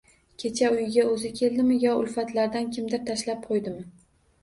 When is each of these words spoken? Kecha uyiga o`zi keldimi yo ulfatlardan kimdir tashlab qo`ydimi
Kecha 0.43 0.69
uyiga 0.75 1.03
o`zi 1.09 1.31
keldimi 1.41 1.79
yo 1.85 1.93
ulfatlardan 2.01 2.75
kimdir 2.75 3.07
tashlab 3.13 3.49
qo`ydimi 3.55 3.91